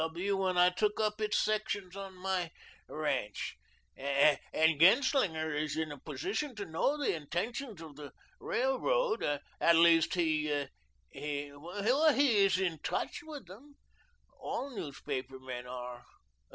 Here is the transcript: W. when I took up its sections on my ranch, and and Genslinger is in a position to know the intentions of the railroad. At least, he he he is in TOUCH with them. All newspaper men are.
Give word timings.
W. 0.07 0.35
when 0.35 0.57
I 0.57 0.71
took 0.71 0.99
up 0.99 1.21
its 1.21 1.37
sections 1.37 1.95
on 1.95 2.15
my 2.15 2.49
ranch, 2.87 3.55
and 3.95 4.39
and 4.51 4.79
Genslinger 4.81 5.53
is 5.53 5.77
in 5.77 5.91
a 5.91 5.99
position 5.99 6.55
to 6.55 6.65
know 6.65 6.97
the 6.97 7.13
intentions 7.15 7.83
of 7.83 7.97
the 7.97 8.11
railroad. 8.39 9.21
At 9.59 9.75
least, 9.75 10.15
he 10.15 10.65
he 11.11 11.53
he 11.53 12.37
is 12.43 12.59
in 12.59 12.79
TOUCH 12.79 13.19
with 13.21 13.45
them. 13.45 13.75
All 14.39 14.75
newspaper 14.75 15.39
men 15.39 15.67
are. 15.67 16.03